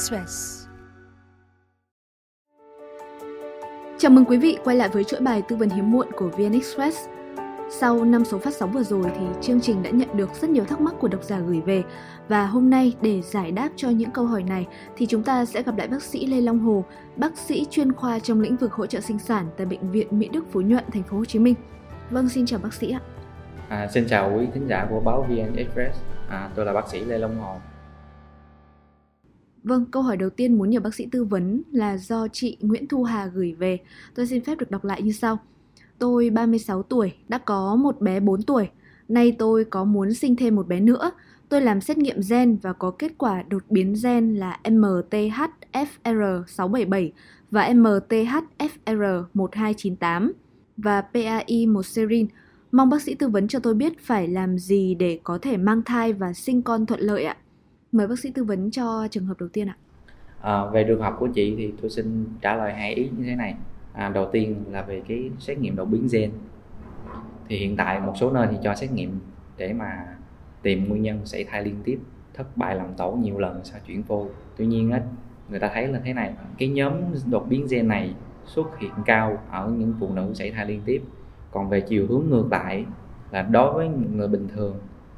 [0.00, 0.66] Express.
[3.98, 6.52] Chào mừng quý vị quay lại với chuỗi bài tư vấn hiếm muộn của VN
[6.52, 6.98] Express.
[7.70, 10.64] Sau 5 số phát sóng vừa rồi thì chương trình đã nhận được rất nhiều
[10.64, 11.82] thắc mắc của độc giả gửi về
[12.28, 14.66] và hôm nay để giải đáp cho những câu hỏi này
[14.96, 16.84] thì chúng ta sẽ gặp lại bác sĩ Lê Long Hồ,
[17.16, 20.28] bác sĩ chuyên khoa trong lĩnh vực hỗ trợ sinh sản tại bệnh viện Mỹ
[20.32, 21.54] Đức Phú Nhuận, thành phố Hồ Chí Minh.
[22.10, 23.00] Vâng, xin chào bác sĩ ạ.
[23.68, 26.00] À, xin chào quý thính giả của báo VN Express.
[26.28, 27.56] À, tôi là bác sĩ Lê Long Hồ.
[29.62, 32.88] Vâng, câu hỏi đầu tiên muốn nhờ bác sĩ tư vấn là do chị Nguyễn
[32.88, 33.78] Thu Hà gửi về.
[34.14, 35.38] Tôi xin phép được đọc lại như sau.
[35.98, 38.68] Tôi 36 tuổi, đã có một bé 4 tuổi.
[39.08, 41.10] Nay tôi có muốn sinh thêm một bé nữa.
[41.48, 47.10] Tôi làm xét nghiệm gen và có kết quả đột biến gen là MTHFR677
[47.50, 50.32] và MTHFR1298
[50.76, 52.26] và PAI1 serin.
[52.72, 55.82] Mong bác sĩ tư vấn cho tôi biết phải làm gì để có thể mang
[55.82, 57.36] thai và sinh con thuận lợi ạ.
[57.92, 59.76] Mời bác sĩ tư vấn cho trường hợp đầu tiên ạ.
[60.40, 63.34] À, về trường hợp của chị thì tôi xin trả lời hai ý như thế
[63.34, 63.54] này.
[63.92, 66.30] À, đầu tiên là về cái xét nghiệm đột biến gen.
[67.48, 69.20] Thì hiện tại một số nơi thì cho xét nghiệm
[69.56, 70.06] để mà
[70.62, 71.98] tìm nguyên nhân xảy thai liên tiếp,
[72.34, 74.28] thất bại làm tổ nhiều lần sau chuyển phôi.
[74.56, 75.00] Tuy nhiên á,
[75.50, 76.94] người ta thấy là thế này, cái nhóm
[77.30, 78.14] đột biến gen này
[78.46, 81.02] xuất hiện cao ở những phụ nữ xảy thai liên tiếp.
[81.50, 82.84] Còn về chiều hướng ngược lại
[83.30, 84.76] là đối với người bình thường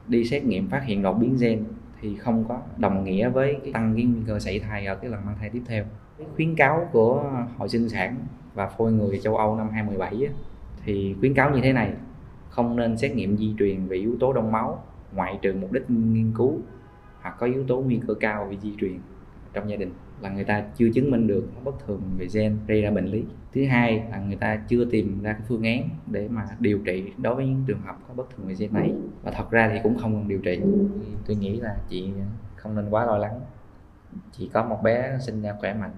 [0.09, 1.65] đi xét nghiệm phát hiện đột biến gen
[2.03, 5.11] thì không có đồng nghĩa với cái tăng cái nguy cơ xảy thai ở cái
[5.11, 5.85] lần mang thai tiếp theo.
[6.19, 8.17] Cái khuyến cáo của hội sinh sản
[8.55, 10.33] và phôi người châu Âu năm 2017 á,
[10.85, 11.93] thì khuyến cáo như thế này
[12.49, 15.91] không nên xét nghiệm di truyền về yếu tố đông máu ngoại trừ mục đích
[15.91, 16.59] nghiên cứu
[17.21, 18.99] hoặc có yếu tố nguy cơ cao về di truyền
[19.53, 19.91] trong gia đình
[20.23, 23.25] là người ta chưa chứng minh được bất thường về gen gây ra bệnh lý.
[23.53, 27.13] Thứ hai là người ta chưa tìm ra cái phương án để mà điều trị
[27.19, 28.93] đối với những trường hợp có bất thường về gen này.
[29.23, 30.61] Và thật ra thì cũng không cần điều trị.
[31.27, 32.11] Tôi nghĩ là chị
[32.57, 33.41] không nên quá lo lắng.
[34.33, 35.95] Chỉ có một bé sinh ra khỏe mạnh.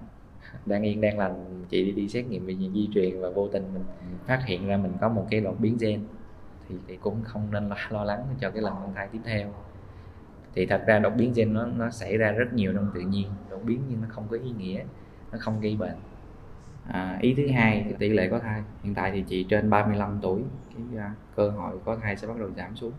[0.65, 3.63] Đang yên đang lành chị đi đi xét nghiệm về di truyền và vô tình
[3.73, 3.83] mình
[4.25, 6.01] phát hiện ra mình có một cái đột biến gen.
[6.69, 9.53] Thì, thì cũng không nên lo, lo lắng cho cái lần mang thai tiếp theo
[10.55, 13.27] thì thật ra đột biến gen nó nó xảy ra rất nhiều trong tự nhiên.
[13.49, 14.83] Đột biến nhưng nó không có ý nghĩa
[15.31, 15.95] nó không gây bệnh.
[16.87, 18.63] À, ý thứ hai thì tỷ lệ có thai.
[18.83, 20.41] Hiện tại thì chị trên 35 tuổi
[20.75, 22.91] cái uh, cơ hội có thai sẽ bắt đầu giảm xuống.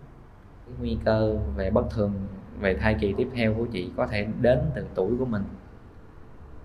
[0.66, 2.12] Cái nguy cơ về bất thường
[2.60, 5.42] về thai kỳ tiếp theo của chị có thể đến từ tuổi của mình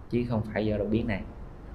[0.09, 1.23] chứ không phải do đột biến này.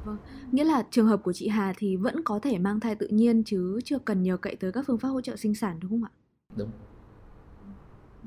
[0.04, 0.16] Vâng,
[0.52, 3.42] nghĩa là trường hợp của chị Hà thì vẫn có thể mang thai tự nhiên
[3.44, 6.04] chứ chưa cần nhờ cậy tới các phương pháp hỗ trợ sinh sản đúng không
[6.04, 6.10] ạ?
[6.56, 6.70] đúng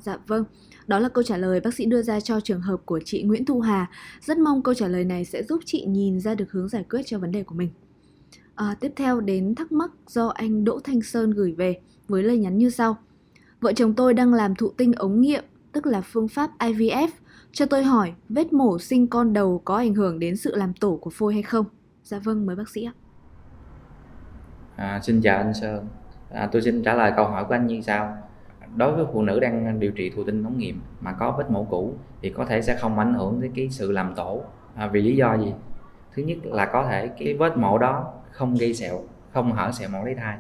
[0.02, 0.44] Dạ vâng,
[0.88, 3.46] đó là câu trả lời bác sĩ đưa ra cho trường hợp của chị Nguyễn
[3.46, 3.90] Thu Hà.
[4.22, 7.02] Rất mong câu trả lời này sẽ giúp chị nhìn ra được hướng giải quyết
[7.06, 7.70] cho vấn đề của mình.
[8.56, 12.38] À, tiếp theo đến thắc mắc do anh Đỗ Thanh Sơn gửi về với lời
[12.38, 12.98] nhắn như sau.
[13.62, 17.08] Vợ chồng tôi đang làm thụ tinh ống nghiệm, tức là phương pháp IVF.
[17.52, 20.98] Cho tôi hỏi, vết mổ sinh con đầu có ảnh hưởng đến sự làm tổ
[21.02, 21.66] của phôi hay không?
[22.04, 22.94] Dạ vâng, mời bác sĩ ạ.
[24.76, 25.88] à, xin chào anh Sơn
[26.32, 28.29] à, tôi xin trả lời câu hỏi của anh như sau
[28.76, 31.64] đối với phụ nữ đang điều trị thụ tinh ống nghiệm mà có vết mổ
[31.64, 34.42] cũ thì có thể sẽ không ảnh hưởng tới cái sự làm tổ.
[34.76, 35.54] À, vì lý do gì?
[36.16, 39.90] Thứ nhất là có thể cái vết mổ đó không gây sẹo không hở sẹo
[39.90, 40.38] mổ lấy thai.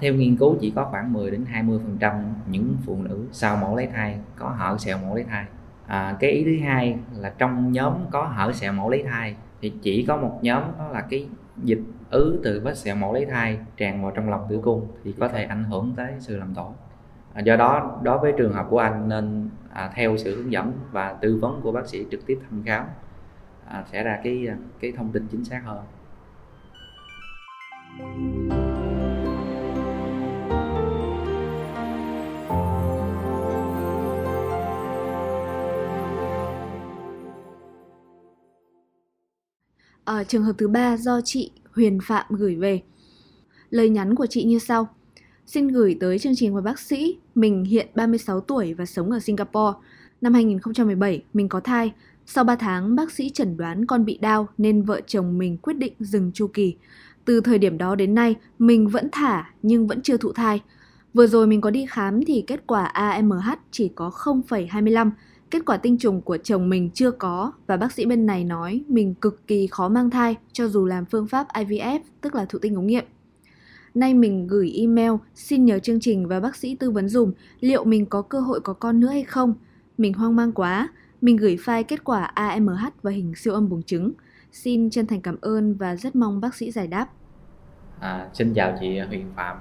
[0.00, 3.56] Theo nghiên cứu chỉ có khoảng 10 đến 20 phần trăm những phụ nữ sau
[3.56, 5.44] mổ lấy thai có hở sẹo mổ lấy thai.
[5.86, 9.72] À, cái ý thứ hai là trong nhóm có hở sẹo mổ lấy thai thì
[9.82, 11.28] chỉ có một nhóm đó là cái
[11.62, 11.80] dịch
[12.10, 15.28] ứ từ vết sẹo mổ lấy thai tràn vào trong lòng tử cung thì có
[15.28, 16.74] thể ảnh hưởng tới sự làm tổ.
[17.34, 20.72] À, do đó đối với trường hợp của anh nên à, theo sự hướng dẫn
[20.92, 22.86] và tư vấn của bác sĩ trực tiếp thăm khám
[23.66, 25.84] à, sẽ ra cái à, cái thông tin chính xác hơn
[40.04, 42.82] À, trường hợp thứ ba do chị Huyền Phạm gửi về.
[43.70, 44.88] Lời nhắn của chị như sau.
[45.46, 49.20] Xin gửi tới chương trình với bác sĩ, mình hiện 36 tuổi và sống ở
[49.20, 49.78] Singapore.
[50.20, 51.92] Năm 2017, mình có thai.
[52.26, 55.74] Sau 3 tháng, bác sĩ chẩn đoán con bị đau nên vợ chồng mình quyết
[55.74, 56.74] định dừng chu kỳ.
[57.24, 60.62] Từ thời điểm đó đến nay, mình vẫn thả nhưng vẫn chưa thụ thai.
[61.14, 65.10] Vừa rồi mình có đi khám thì kết quả AMH chỉ có 0,25,
[65.50, 68.84] kết quả tinh trùng của chồng mình chưa có và bác sĩ bên này nói
[68.88, 72.58] mình cực kỳ khó mang thai cho dù làm phương pháp IVF, tức là thụ
[72.58, 73.04] tinh ống nghiệm.
[73.94, 77.84] Nay mình gửi email xin nhờ chương trình và bác sĩ tư vấn dùm liệu
[77.84, 79.54] mình có cơ hội có con nữa hay không.
[79.98, 80.88] Mình hoang mang quá,
[81.20, 84.12] mình gửi file kết quả AMH và hình siêu âm buồng trứng.
[84.52, 87.08] Xin chân thành cảm ơn và rất mong bác sĩ giải đáp.
[88.00, 89.56] À, xin chào chị Huyền Phạm.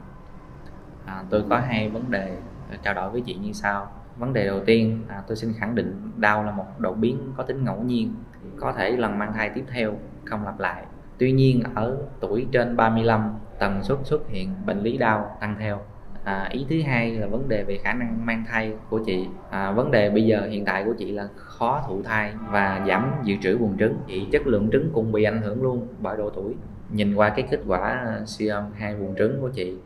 [1.05, 2.37] À, tôi có hai vấn đề
[2.69, 3.91] à, trao đổi với chị như sau.
[4.17, 7.43] vấn đề đầu tiên à, tôi xin khẳng định đau là một đột biến có
[7.43, 8.13] tính ngẫu nhiên
[8.57, 10.85] có thể lần mang thai tiếp theo không lặp lại
[11.17, 15.79] tuy nhiên ở tuổi trên 35 tần suất xuất hiện bệnh lý đau tăng theo.
[16.23, 19.27] À, ý thứ hai là vấn đề về khả năng mang thai của chị.
[19.49, 23.11] À, vấn đề bây giờ hiện tại của chị là khó thụ thai và giảm
[23.23, 23.97] dự trữ buồng trứng.
[24.07, 26.55] Chị chất lượng trứng cũng bị ảnh hưởng luôn bởi độ tuổi.
[26.91, 29.77] Nhìn qua cái kết quả siêu âm hai buồng trứng của chị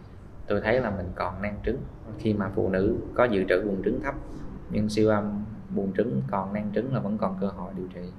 [0.48, 1.78] tôi thấy là mình còn nang trứng.
[2.18, 4.16] Khi mà phụ nữ có dự trữ buồng trứng thấp
[4.70, 5.44] nhưng siêu âm
[5.76, 8.12] buồng trứng còn nang trứng là vẫn còn cơ hội điều trị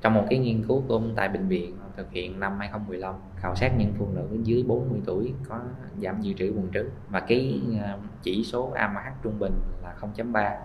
[0.00, 3.54] trong một cái nghiên cứu của ông tại bệnh viện thực hiện năm 2015 khảo
[3.54, 5.60] sát những phụ nữ dưới 40 tuổi có
[5.98, 9.52] giảm dự trữ buồng trứng và cái à, chỉ số AMH trung bình
[9.82, 10.56] là 0.3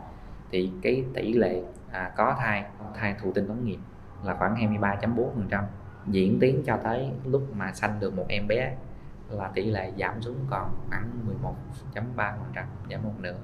[0.51, 1.61] thì cái tỷ lệ
[1.91, 3.79] à, có thai thai thụ tinh ống nghiệm
[4.23, 5.63] là khoảng 23.4%
[6.07, 8.75] diễn tiến cho tới lúc mà sanh được một em bé
[9.29, 11.11] là tỷ lệ giảm xuống còn khoảng
[11.93, 13.37] 11.3% giảm một nửa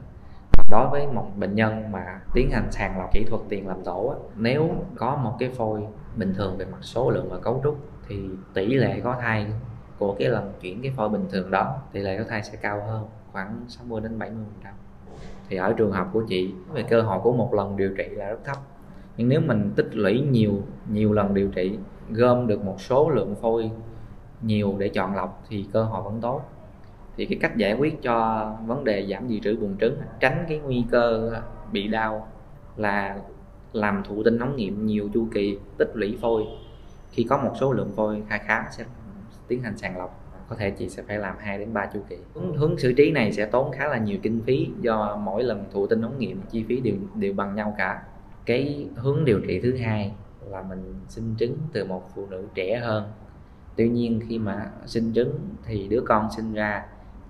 [0.70, 4.16] đối với một bệnh nhân mà tiến hành sàng lọc kỹ thuật tiền làm tổ
[4.36, 7.78] nếu có một cái phôi bình thường về mặt số lượng và cấu trúc
[8.08, 9.48] thì tỷ lệ có thai
[9.98, 12.82] của cái lần chuyển cái phôi bình thường đó, tỷ lệ có thai sẽ cao
[12.88, 14.74] hơn, khoảng 60 đến 70 phần trăm.
[15.50, 18.30] Thì ở trường hợp của chị, về cơ hội của một lần điều trị là
[18.30, 18.58] rất thấp.
[19.18, 20.62] Nhưng nếu mình tích lũy nhiều
[20.92, 21.78] nhiều lần điều trị,
[22.10, 23.72] gom được một số lượng phôi
[24.42, 26.42] nhiều để chọn lọc thì cơ hội vẫn tốt
[27.18, 30.60] thì cái cách giải quyết cho vấn đề giảm dự trữ buồng trứng tránh cái
[30.60, 31.42] nguy cơ
[31.72, 32.28] bị đau
[32.78, 33.18] là
[33.74, 36.44] làm thụ tinh ống nghiệm nhiều chu kỳ tích lũy phôi.
[37.12, 38.84] Khi có một số lượng phôi khá khá sẽ
[39.48, 42.18] tiến hành sàng lọc có thể chị sẽ phải làm 2 đến 3 chu kỳ.
[42.34, 45.66] Hướng, hướng xử trí này sẽ tốn khá là nhiều kinh phí do mỗi lần
[45.72, 48.04] thụ tinh ống nghiệm chi phí đều đều bằng nhau cả.
[48.46, 50.14] Cái hướng điều trị thứ hai
[50.50, 53.12] là mình sinh trứng từ một phụ nữ trẻ hơn.
[53.76, 56.86] Tuy nhiên khi mà sinh trứng thì đứa con sinh ra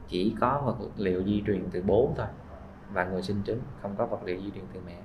[0.09, 2.27] chỉ có vật liệu di truyền từ bố thôi
[2.93, 4.99] và người sinh trứng không có vật liệu di truyền từ mẹ.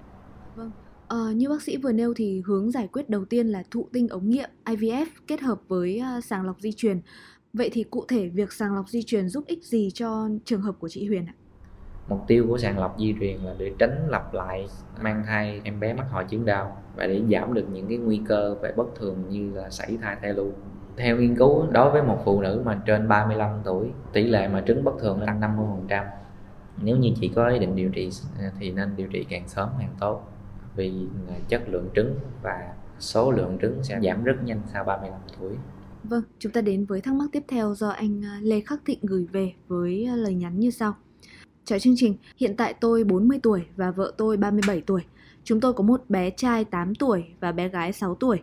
[0.56, 0.70] Vâng.
[1.08, 4.08] À, như bác sĩ vừa nêu thì hướng giải quyết đầu tiên là thụ tinh
[4.08, 7.00] ống nghiệm IVF kết hợp với uh, sàng lọc di truyền.
[7.52, 10.74] Vậy thì cụ thể việc sàng lọc di truyền giúp ích gì cho trường hợp
[10.78, 11.34] của chị Huyền ạ?
[12.08, 14.66] Mục tiêu của sàng lọc di truyền là để tránh lặp lại
[15.02, 18.20] mang thai em bé mắc hội chứng đau và để giảm được những cái nguy
[18.28, 20.52] cơ về bất thường như là sảy thai thai lưu
[20.96, 24.62] theo nghiên cứu đối với một phụ nữ mà trên 35 tuổi tỷ lệ mà
[24.66, 25.40] trứng bất thường tăng
[25.88, 26.04] 50%
[26.82, 29.68] nếu như chị có ý định điều trị à, thì nên điều trị càng sớm
[29.78, 30.28] càng tốt
[30.76, 35.20] vì à, chất lượng trứng và số lượng trứng sẽ giảm rất nhanh sau 35
[35.40, 35.52] tuổi
[36.04, 38.98] Vâng, chúng ta đến với thắc mắc tiếp theo do anh à, Lê Khắc Thịnh
[39.02, 40.94] gửi về với lời nhắn như sau.
[41.64, 45.00] Chào chương trình, hiện tại tôi 40 tuổi và vợ tôi 37 tuổi.
[45.44, 48.40] Chúng tôi có một bé trai 8 tuổi và bé gái 6 tuổi.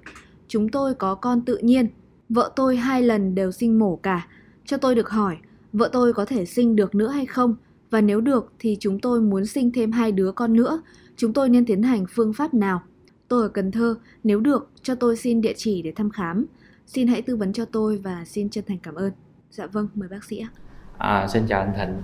[0.47, 1.87] Chúng tôi có con tự nhiên
[2.29, 4.27] Vợ tôi hai lần đều sinh mổ cả.
[4.65, 5.37] Cho tôi được hỏi,
[5.73, 7.55] vợ tôi có thể sinh được nữa hay không?
[7.89, 10.81] Và nếu được thì chúng tôi muốn sinh thêm hai đứa con nữa.
[11.15, 12.81] Chúng tôi nên tiến hành phương pháp nào?
[13.27, 16.45] Tôi ở Cần Thơ, nếu được, cho tôi xin địa chỉ để thăm khám.
[16.85, 19.11] Xin hãy tư vấn cho tôi và xin chân thành cảm ơn.
[19.51, 20.49] Dạ vâng, mời bác sĩ ạ.
[20.97, 22.01] À, xin chào anh Thịnh.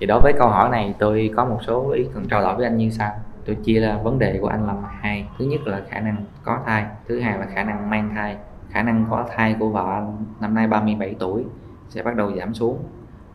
[0.00, 2.64] Thì đối với câu hỏi này tôi có một số ý cần trao đổi với
[2.64, 3.20] anh như sau.
[3.46, 5.28] Tôi chia ra vấn đề của anh làm hai.
[5.38, 8.36] Thứ nhất là khả năng có thai, thứ hai là khả năng mang thai
[8.70, 11.44] khả năng có thai của vợ anh năm nay 37 tuổi
[11.88, 12.78] sẽ bắt đầu giảm xuống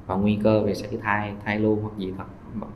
[0.05, 2.25] và nguy cơ về sảy thai, thai lưu hoặc dị vật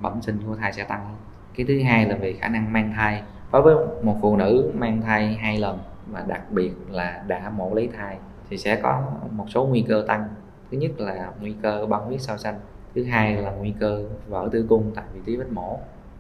[0.02, 1.16] bẩm sinh của thai sẽ tăng.
[1.56, 3.24] Cái thứ hai là về khả năng mang thai.
[3.52, 7.76] Đối với một phụ nữ mang thai hai lần và đặc biệt là đã mổ
[7.76, 8.18] lấy thai
[8.50, 10.24] thì sẽ có một số nguy cơ tăng.
[10.72, 12.60] Thứ nhất là nguy cơ băng huyết sau sanh,
[12.96, 15.80] thứ hai là nguy cơ vỡ tử cung tại vị trí vết mổ.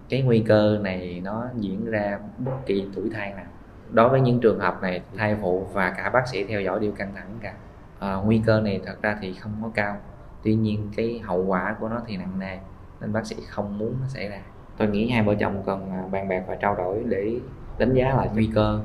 [0.09, 3.45] Cái nguy cơ này nó diễn ra bất kỳ tuổi thai nào
[3.91, 6.91] đối với những trường hợp này thai phụ và cả bác sĩ theo dõi đều
[6.91, 7.53] căng thẳng cả.
[7.99, 9.97] À, nguy cơ này thật ra thì không có cao.
[10.43, 12.57] Tuy nhiên cái hậu quả của nó thì nặng nề
[13.01, 14.39] nên bác sĩ không muốn nó xảy ra.
[14.77, 17.39] Tôi nghĩ hai vợ chồng cần bàn bạc và trao đổi để
[17.77, 18.29] đánh giá lại.
[18.33, 18.81] Nguy cơ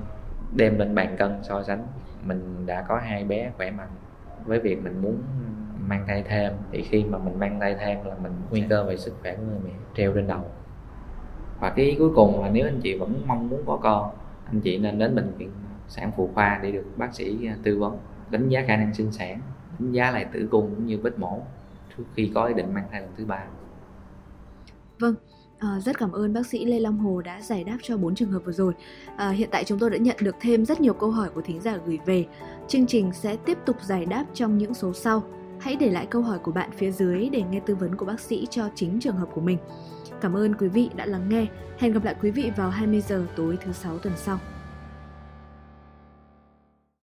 [0.56, 1.86] đem lên bàn cân so sánh.
[2.24, 3.88] Mình đã có hai bé khỏe mạnh.
[4.44, 5.22] Với việc mình muốn
[5.88, 8.96] mang thai thêm thì khi mà mình mang thai thêm là mình nguy cơ về
[8.96, 10.40] sức khỏe của người mẹ treo trên đầu.
[11.60, 14.10] Và cái ý cuối cùng là nếu anh chị vẫn mong muốn có con
[14.46, 15.50] anh chị nên đến bệnh viện
[15.88, 17.98] sản phụ khoa để được bác sĩ à, tư vấn
[18.30, 19.40] đánh giá khả năng sinh sản
[19.78, 21.40] đánh giá lại tử cung cũng như vết mổ
[21.96, 23.44] trước khi có ý định mang thai lần thứ ba
[24.98, 25.14] vâng
[25.64, 28.30] À, rất cảm ơn bác sĩ Lê Long Hồ đã giải đáp cho bốn trường
[28.30, 28.72] hợp vừa rồi.
[29.16, 31.60] À, hiện tại chúng tôi đã nhận được thêm rất nhiều câu hỏi của thính
[31.60, 32.26] giả gửi về.
[32.68, 35.22] Chương trình sẽ tiếp tục giải đáp trong những số sau.
[35.64, 38.20] Hãy để lại câu hỏi của bạn phía dưới để nghe tư vấn của bác
[38.20, 39.58] sĩ cho chính trường hợp của mình.
[40.20, 41.46] Cảm ơn quý vị đã lắng nghe.
[41.78, 44.38] Hẹn gặp lại quý vị vào 20 giờ tối thứ sáu tuần sau.